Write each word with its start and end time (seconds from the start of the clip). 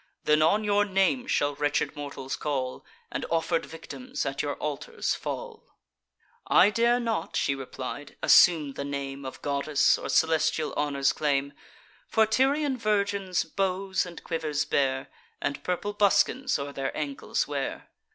Then 0.23 0.41
on 0.41 0.63
your 0.63 0.83
name 0.83 1.27
shall 1.27 1.53
wretched 1.53 1.95
mortals 1.95 2.35
call, 2.35 2.83
And 3.11 3.23
offer'd 3.29 3.67
victims 3.67 4.25
at 4.25 4.41
your 4.41 4.55
altars 4.55 5.13
fall." 5.13 5.75
"I 6.47 6.71
dare 6.71 6.99
not," 6.99 7.35
she 7.35 7.53
replied, 7.53 8.17
"assume 8.23 8.73
the 8.73 8.83
name 8.83 9.25
Of 9.25 9.43
goddess, 9.43 9.99
or 9.99 10.09
celestial 10.09 10.73
honours 10.73 11.13
claim: 11.13 11.53
For 12.07 12.25
Tyrian 12.25 12.77
virgins 12.77 13.43
bows 13.43 14.07
and 14.07 14.23
quivers 14.23 14.65
bear, 14.65 15.07
And 15.39 15.63
purple 15.63 15.93
buskins 15.93 16.57
o'er 16.57 16.73
their 16.73 16.97
ankles 16.97 17.47
wear. 17.47 17.91